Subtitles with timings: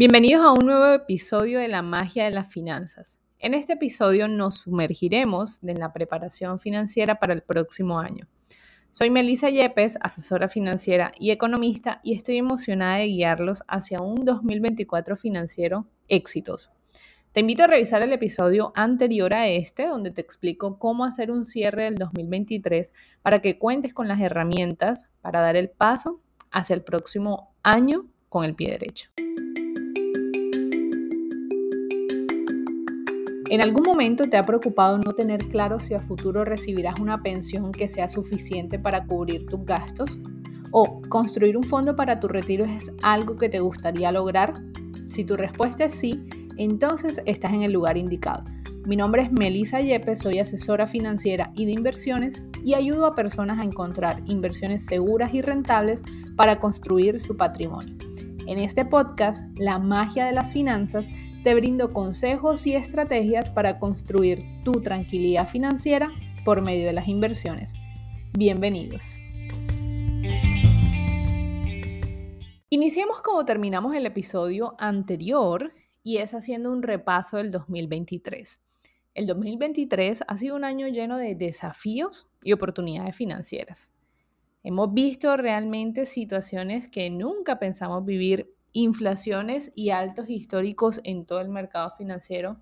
[0.00, 3.18] Bienvenidos a un nuevo episodio de La magia de las finanzas.
[3.38, 8.26] En este episodio nos sumergiremos en la preparación financiera para el próximo año.
[8.90, 15.18] Soy Melissa Yepes, asesora financiera y economista, y estoy emocionada de guiarlos hacia un 2024
[15.18, 16.70] financiero exitoso.
[17.32, 21.44] Te invito a revisar el episodio anterior a este, donde te explico cómo hacer un
[21.44, 26.84] cierre del 2023 para que cuentes con las herramientas para dar el paso hacia el
[26.84, 29.10] próximo año con el pie derecho.
[33.50, 37.72] ¿En algún momento te ha preocupado no tener claro si a futuro recibirás una pensión
[37.72, 40.20] que sea suficiente para cubrir tus gastos?
[40.70, 44.54] ¿O construir un fondo para tu retiro es algo que te gustaría lograr?
[45.08, 46.24] Si tu respuesta es sí,
[46.58, 48.44] entonces estás en el lugar indicado.
[48.86, 53.58] Mi nombre es Melissa Yepes, soy asesora financiera y de inversiones y ayudo a personas
[53.58, 56.04] a encontrar inversiones seguras y rentables
[56.36, 57.96] para construir su patrimonio.
[58.46, 61.08] En este podcast, La magia de las finanzas,
[61.42, 66.10] te brindo consejos y estrategias para construir tu tranquilidad financiera
[66.44, 67.72] por medio de las inversiones.
[68.36, 69.20] Bienvenidos.
[72.68, 78.60] Iniciemos como terminamos el episodio anterior y es haciendo un repaso del 2023.
[79.14, 83.90] El 2023 ha sido un año lleno de desafíos y oportunidades financieras.
[84.62, 91.48] Hemos visto realmente situaciones que nunca pensamos vivir inflaciones y altos históricos en todo el
[91.48, 92.60] mercado financiero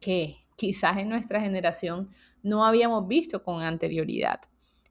[0.00, 2.10] que quizás en nuestra generación
[2.42, 4.40] no habíamos visto con anterioridad.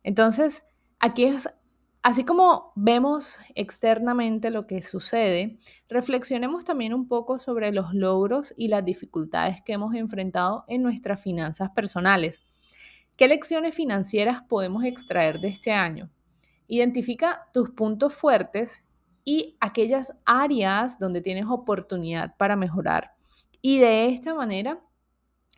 [0.04, 0.64] Entonces,
[1.00, 1.48] aquí es,
[2.04, 8.68] así como vemos externamente lo que sucede, reflexionemos también un poco sobre los logros y
[8.68, 12.40] las dificultades que hemos enfrentado en nuestras finanzas personales.
[13.16, 16.10] ¿Qué lecciones financieras podemos extraer de este año?
[16.68, 18.86] Identifica tus puntos fuertes
[19.24, 23.12] y aquellas áreas donde tienes oportunidad para mejorar.
[23.62, 24.80] Y de esta manera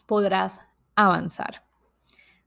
[0.06, 0.62] podrás
[0.96, 1.64] avanzar.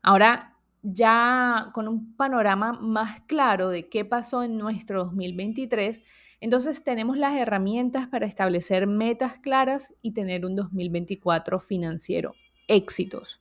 [0.03, 6.03] Ahora, ya con un panorama más claro de qué pasó en nuestro 2023,
[6.41, 12.35] entonces tenemos las herramientas para establecer metas claras y tener un 2024 financiero
[12.69, 13.39] exitoso.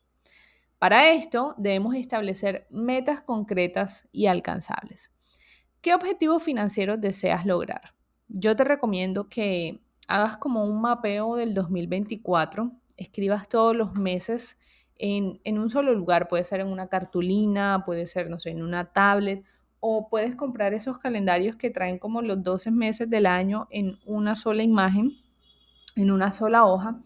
[0.80, 5.12] Para esto debemos establecer metas concretas y alcanzables.
[5.84, 7.94] ¿Qué objetivos financieros deseas lograr?
[8.30, 14.58] Yo te recomiendo que hagas como un mapeo del 2024, escribas todos los meses
[14.96, 18.94] en, un solo lugar, puede ser en una cartulina, puede ser, no sé, en una
[18.94, 19.44] tablet,
[19.82, 24.38] o puedes comprar esos calendarios que traen como los 12 meses del año en una
[24.38, 25.18] sola imagen,
[25.98, 27.02] en una sola hoja,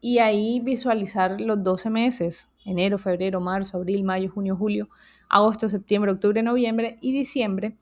[0.00, 4.88] y ahí visualizar los 12 meses, enero, febrero, marzo, abril, mayo, junio, julio,
[5.28, 7.76] agosto, septiembre, octubre, noviembre y diciembre,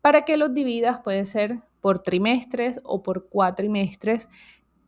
[0.00, 4.28] para que los dividas, puede ser por trimestres o por cuatrimestres,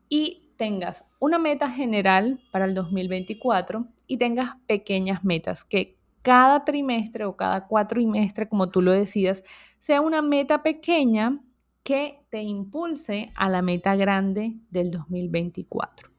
[0.09, 7.25] y tengas una meta general para el 2024 y tengas pequeñas metas que cada trimestre
[7.25, 9.43] o cada cuatrimestre, como tú lo decidas,
[9.81, 11.41] sea una meta pequeña
[11.83, 16.11] que te impulse a la meta grande del 2024.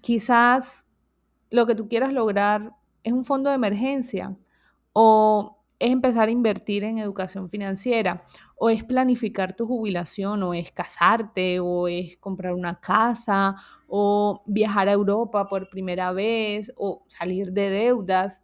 [0.00, 0.86] Quizás
[1.50, 2.72] lo que tú quieras lograr
[3.02, 4.36] es un fondo de emergencia
[4.94, 8.24] o es empezar a invertir en educación financiera,
[8.56, 13.56] o es planificar tu jubilación, o es casarte, o es comprar una casa,
[13.88, 18.40] o viajar a Europa por primera vez, o salir de deudas.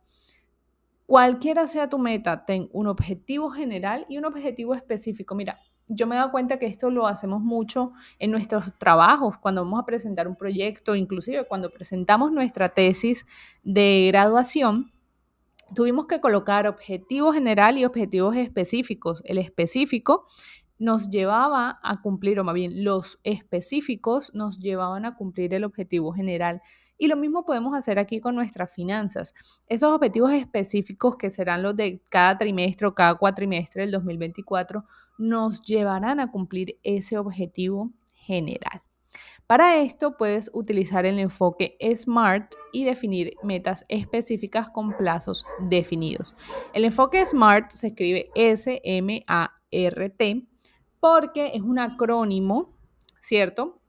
[1.06, 5.34] Cualquiera sea tu meta, ten un objetivo general y un objetivo específico.
[5.34, 9.62] Mira, yo me he dado cuenta que esto lo hacemos mucho en nuestros trabajos, cuando
[9.64, 13.24] vamos a presentar un proyecto, inclusive cuando presentamos nuestra tesis
[13.62, 14.92] de graduación
[15.74, 19.22] tuvimos que colocar objetivo general y objetivos específicos.
[19.24, 20.26] El específico
[20.78, 26.12] nos llevaba a cumplir, o más bien los específicos nos llevaban a cumplir el objetivo
[26.12, 26.62] general.
[26.96, 29.34] Y lo mismo podemos hacer aquí con nuestras finanzas.
[29.66, 34.84] Esos objetivos específicos que serán los de cada trimestre o cada cuatrimestre del 2024
[35.18, 38.82] nos llevarán a cumplir ese objetivo general.
[39.50, 46.36] Para esto puedes utilizar el enfoque SMART y definir metas específicas con plazos definidos.
[46.72, 48.86] El enfoque SMART se escribe S-M-A-R-T
[51.00, 52.78] porque es un acrónimo,
[53.20, 53.82] ¿cierto?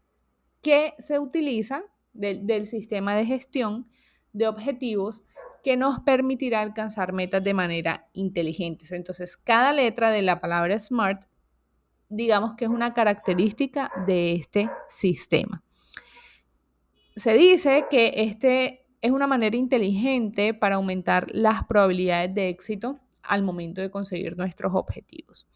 [0.63, 3.87] Que se utiliza del, del sistema de gestión
[4.33, 5.21] de objetivos
[5.63, 8.85] que nos permitirá alcanzar metas de manera inteligente.
[8.95, 11.25] Entonces, cada letra de la palabra SMART
[12.11, 15.63] digamos que es una característica de este sistema.
[17.15, 23.43] Se dice que este es una manera inteligente para aumentar las probabilidades de éxito al
[23.43, 25.47] momento de conseguir nuestros objetivos.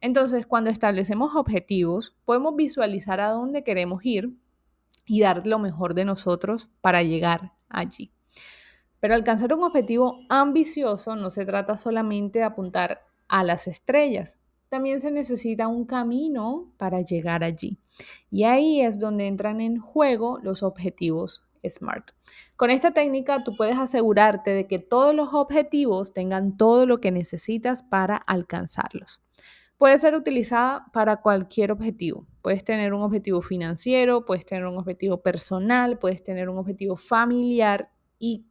[0.00, 4.30] Entonces, cuando establecemos objetivos, podemos visualizar a dónde queremos ir
[5.06, 8.12] y dar lo mejor de nosotros para llegar allí.
[9.00, 14.38] Pero alcanzar un objetivo ambicioso no se trata solamente de apuntar a las estrellas,
[14.74, 17.78] también se necesita un camino para llegar allí.
[18.28, 22.10] Y ahí es donde entran en juego los objetivos SMART.
[22.56, 27.12] Con esta técnica tú puedes asegurarte de que todos los objetivos tengan todo lo que
[27.12, 29.22] necesitas para alcanzarlos.
[29.78, 32.26] Puede ser utilizada para cualquier objetivo.
[32.42, 37.92] Puedes tener un objetivo financiero, puedes tener un objetivo personal, puedes tener un objetivo familiar
[38.18, 38.44] y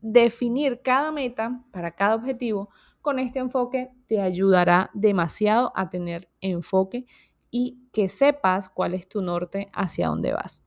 [0.00, 2.70] definir cada meta para cada objetivo
[3.04, 7.04] con este enfoque te ayudará demasiado a tener enfoque
[7.50, 10.64] y que sepas cuál es tu norte hacia dónde vas.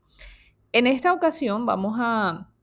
[0.71, 2.53] En esta ocasión vamos a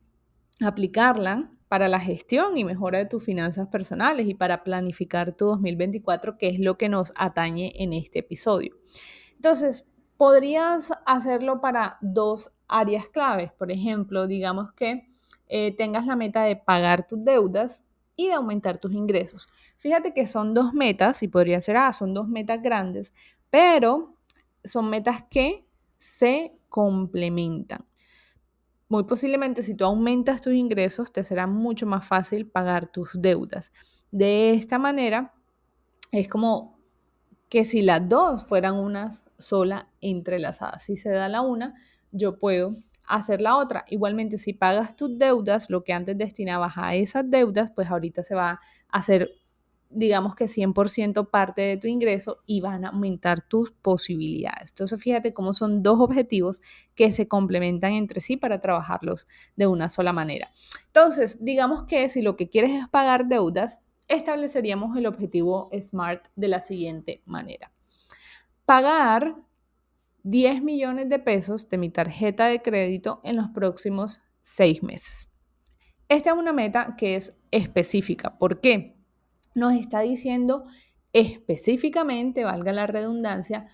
[0.65, 6.39] aplicarla para la gestión y mejora de tus finanzas personales y para planificar tu 2024,
[6.39, 8.77] que es lo que nos atañe en este episodio.
[9.35, 13.51] Entonces, podrías hacerlo para dos áreas claves.
[13.51, 15.09] Por ejemplo, digamos que
[15.49, 17.83] eh, tengas la meta de pagar tus deudas
[18.17, 19.49] y de aumentar tus ingresos.
[19.77, 23.13] Fíjate que son dos metas, y podría ser, ah, son dos metas grandes,
[23.51, 24.17] pero
[24.65, 25.67] son metas que
[25.99, 27.85] se complementan.
[28.89, 33.73] Muy posiblemente si tú aumentas tus ingresos, te será mucho más fácil pagar tus deudas.
[34.11, 35.35] De esta manera,
[36.13, 36.79] es como
[37.49, 40.79] que si las dos fueran una sola entrelazada.
[40.81, 41.75] Si se da la una,
[42.13, 43.85] yo puedo hacer la otra.
[43.89, 48.35] Igualmente, si pagas tus deudas, lo que antes destinabas a esas deudas, pues ahorita se
[48.35, 49.31] va a hacer,
[49.91, 54.71] digamos que 100% parte de tu ingreso y van a aumentar tus posibilidades.
[54.71, 56.61] Entonces, fíjate cómo son dos objetivos
[56.95, 60.51] que se complementan entre sí para trabajarlos de una sola manera.
[60.87, 66.49] Entonces, digamos que si lo que quieres es pagar deudas, estableceríamos el objetivo SMART de
[66.49, 67.71] la siguiente manera.
[68.65, 69.37] Pagar
[70.25, 75.31] 10 millones de pesos de mi tarjeta de crédito en los próximos seis meses.
[76.09, 78.39] Esta es una meta que es específica.
[78.39, 78.97] ¿Por qué?
[79.55, 80.65] Nos está diciendo
[81.13, 83.69] específicamente, valga la redundancia,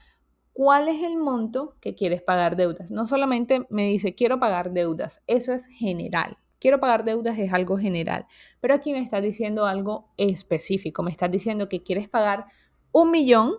[0.53, 2.91] cuál es el monto que quieres pagar deudas.
[2.91, 6.37] No solamente me dice quiero pagar deudas, eso es general.
[6.59, 8.27] Quiero pagar deudas es algo general,
[8.61, 11.05] pero aquí me está diciendo algo específico.
[11.05, 12.47] Me estás diciendo que quieres pagar
[12.91, 13.55] un millón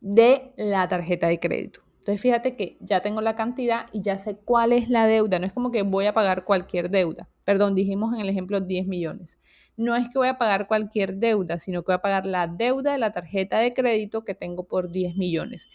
[0.00, 1.83] de la tarjeta de crédito.
[2.04, 5.38] Entonces fíjate que ya tengo la cantidad y ya sé cuál es la deuda.
[5.38, 7.30] No es como que voy a pagar cualquier deuda.
[7.44, 9.38] Perdón, dijimos en el ejemplo 10 millones.
[9.78, 12.92] No es que voy a pagar cualquier deuda, sino que voy a pagar la deuda
[12.92, 15.66] de la tarjeta de crédito que tengo por 10 millones.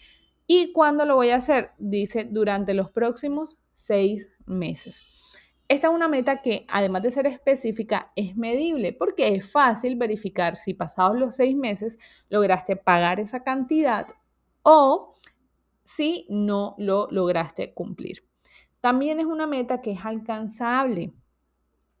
[0.46, 1.72] ¿Y cuándo lo voy a hacer?
[1.78, 5.02] Dice durante los próximos seis meses.
[5.66, 10.54] Esta es una meta que, además de ser específica, es medible porque es fácil verificar
[10.54, 11.98] si pasados los seis meses
[12.28, 14.06] lograste pagar esa cantidad
[14.62, 15.14] o
[15.96, 18.24] si no lo lograste cumplir.
[18.80, 21.12] También es una meta que es alcanzable.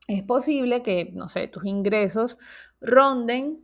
[0.06, 2.38] Es posible que, no sé, tus ingresos
[2.80, 3.60] ronden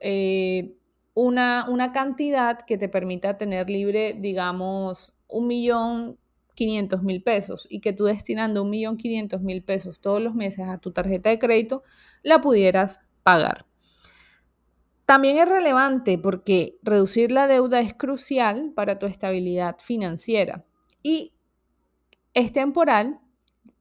[0.00, 0.74] eh,
[1.14, 6.18] una, una cantidad que te permita tener libre, digamos, un millón
[6.54, 10.68] quinientos mil pesos y que tú destinando un millón quinientos mil pesos todos los meses
[10.68, 11.82] a tu tarjeta de crédito,
[12.22, 13.67] la pudieras pagar.
[15.08, 20.66] También es relevante porque reducir la deuda es crucial para tu estabilidad financiera
[21.02, 21.32] y
[22.34, 23.18] es temporal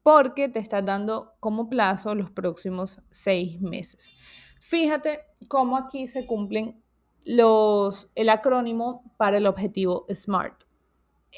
[0.04, 4.13] porque te estás dando como plazo los próximos seis meses.
[4.62, 6.82] Fíjate cómo aquí se cumplen
[7.25, 10.63] los, el acrónimo para el objetivo SMART.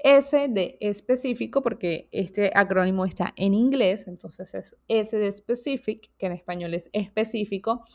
[0.03, 6.27] S de específico, porque este acrónimo está en inglés, entonces es S de specific, que
[6.27, 7.85] en español es específico.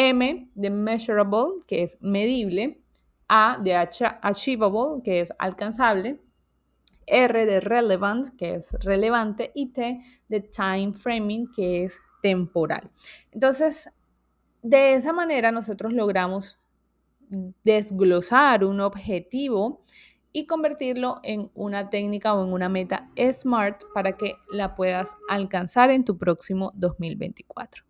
[0.00, 2.80] M de measurable, que es medible,
[3.26, 6.20] A de achievable, que es alcanzable,
[7.04, 12.88] R de relevant, que es relevante, y T de time framing, que es temporal.
[13.32, 13.90] Entonces,
[14.62, 16.60] de esa manera nosotros logramos
[17.64, 19.82] desglosar un objetivo
[20.32, 25.90] y convertirlo en una técnica o en una meta SMART para que la puedas alcanzar
[25.90, 27.87] en tu próximo 2024.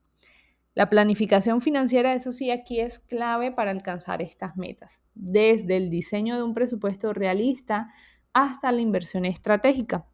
[0.78, 6.36] La planificación financiera, eso sí, aquí es clave para alcanzar estas metas, desde el diseño
[6.36, 7.92] de un presupuesto realista
[8.32, 10.06] hasta la inversión estratégica.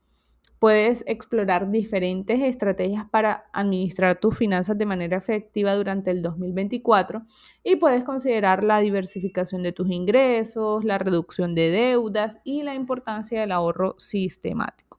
[0.59, 7.27] Puedes explorar diferentes estrategias para administrar tus finanzas de manera efectiva durante el 2024
[7.63, 13.39] y puedes considerar la diversificación de tus ingresos, la reducción de deudas y la importancia
[13.39, 14.99] del ahorro sistemático.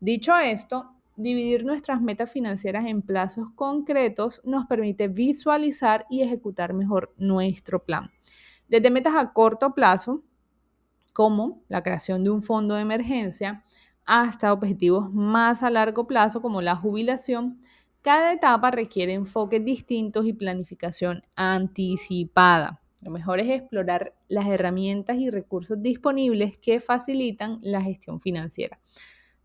[0.00, 7.14] Dicho esto, dividir nuestras metas financieras en plazos concretos nos permite visualizar y ejecutar mejor
[7.16, 8.10] nuestro plan.
[8.68, 10.22] Desde metas a corto plazo,
[11.12, 13.64] como la creación de un fondo de emergencia,
[14.04, 17.60] hasta objetivos más a largo plazo como la jubilación,
[18.02, 22.80] cada etapa requiere enfoques distintos y planificación anticipada.
[23.02, 28.78] Lo mejor es explorar las herramientas y recursos disponibles que facilitan la gestión financiera.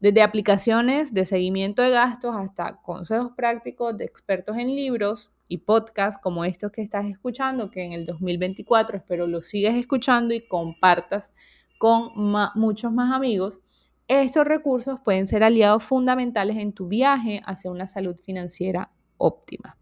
[0.01, 6.20] Desde aplicaciones de seguimiento de gastos hasta consejos prácticos de expertos en libros y podcasts
[6.20, 11.36] como estos que estás escuchando, que en el 2024 espero lo sigas escuchando y compartas
[11.77, 12.10] con
[12.55, 13.60] muchos más amigos.
[14.08, 19.77] Estos recursos pueden ser aliados fundamentales en tu viaje hacia una salud financiera óptima.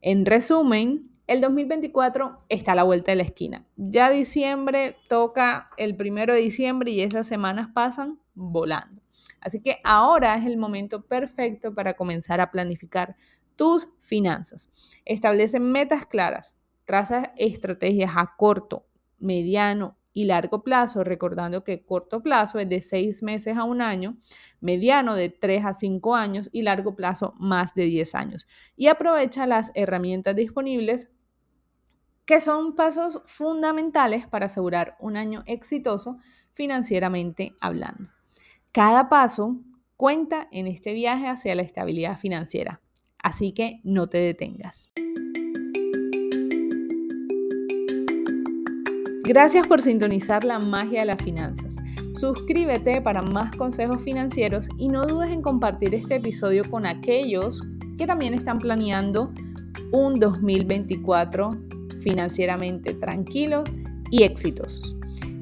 [0.00, 3.66] En resumen, el 2024 está a la vuelta de la esquina.
[3.76, 9.07] Ya diciembre toca el primero de diciembre y esas semanas pasan volando.
[9.40, 13.16] Así que ahora es el momento perfecto para comenzar a planificar
[13.56, 14.72] tus finanzas.
[15.04, 18.86] Establece metas claras, traza estrategias a corto,
[19.18, 24.16] mediano y largo plazo, recordando que corto plazo es de seis meses a un año,
[24.60, 28.48] mediano de tres a cinco años y largo plazo más de diez años.
[28.76, 31.10] Y aprovecha las herramientas disponibles
[32.24, 36.18] que son pasos fundamentales para asegurar un año exitoso
[36.52, 38.17] financieramente hablando.
[38.72, 39.56] Cada paso
[39.96, 42.80] cuenta en este viaje hacia la estabilidad financiera,
[43.22, 44.90] así que no te detengas.
[49.24, 51.76] Gracias por sintonizar la magia de las finanzas.
[52.14, 57.62] Suscríbete para más consejos financieros y no dudes en compartir este episodio con aquellos
[57.96, 59.32] que también están planeando
[59.92, 61.50] un 2024
[62.00, 63.68] financieramente tranquilos
[64.10, 64.97] y exitosos.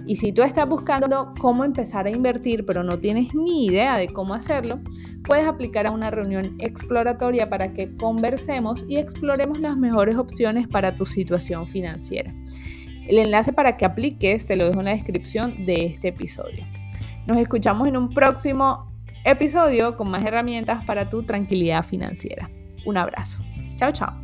[0.07, 4.09] Y si tú estás buscando cómo empezar a invertir, pero no tienes ni idea de
[4.09, 4.79] cómo hacerlo,
[5.25, 10.95] puedes aplicar a una reunión exploratoria para que conversemos y exploremos las mejores opciones para
[10.95, 12.33] tu situación financiera.
[13.09, 16.65] El enlace para que apliques te lo dejo en la descripción de este episodio.
[17.27, 18.93] Nos escuchamos en un próximo
[19.25, 22.49] episodio con más herramientas para tu tranquilidad financiera.
[22.85, 23.43] Un abrazo.
[23.77, 24.15] Chao, chao.